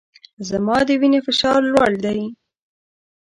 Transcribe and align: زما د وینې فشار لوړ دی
زما 0.49 0.77
د 0.87 0.89
وینې 1.01 1.19
فشار 1.25 1.59
لوړ 1.71 1.91
دی 2.05 2.21